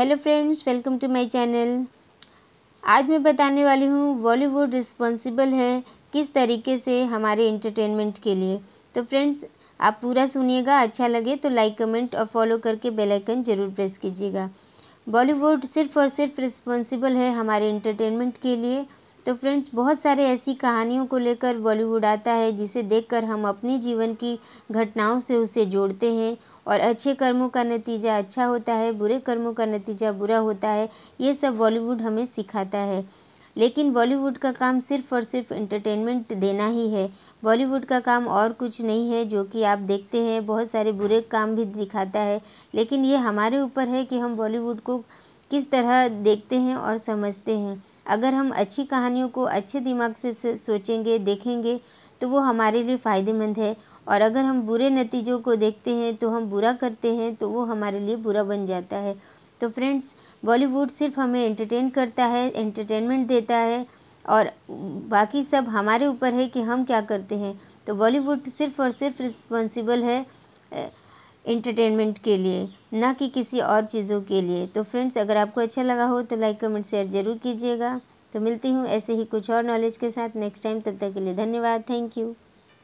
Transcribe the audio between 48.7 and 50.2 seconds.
कहानियों को अच्छे दिमाग